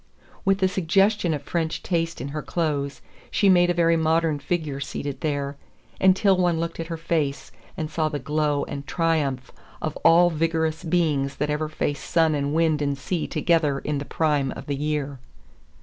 With 0.43 0.57
the 0.57 0.67
suggestion 0.67 1.31
of 1.31 1.43
French 1.43 1.83
taste 1.83 2.19
in 2.19 2.29
her 2.29 2.41
clothes, 2.41 3.01
she 3.29 3.49
made 3.49 3.69
a 3.69 3.73
very 3.75 3.95
modern 3.95 4.39
figure 4.39 4.79
seated 4.79 5.21
there, 5.21 5.57
until 5.99 6.35
one 6.37 6.59
looked 6.59 6.79
at 6.79 6.87
her 6.87 6.97
face 6.97 7.51
and 7.77 7.87
saw 7.87 8.09
the 8.09 8.17
glow 8.17 8.63
and 8.65 8.87
triumph 8.87 9.51
of 9.79 9.95
all 9.97 10.31
vigorous 10.31 10.83
beings 10.83 11.35
that 11.35 11.51
ever 11.51 11.69
faced 11.69 12.03
sun 12.09 12.33
and 12.33 12.55
wind 12.55 12.81
and 12.81 12.97
sea 12.97 13.27
together 13.27 13.77
in 13.77 13.99
the 13.99 14.03
prime 14.05 14.51
of 14.53 14.65
the 14.65 14.75
year. 14.75 15.19